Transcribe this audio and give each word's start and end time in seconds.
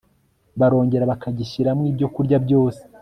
barongera 0.59 1.09
bakagishyiramo 1.11 1.81
ibyokurya 1.91 2.37
byose 2.45 2.81